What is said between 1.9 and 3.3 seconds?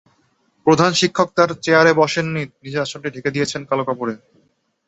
বসেননি, নিজের আসনটি তিনি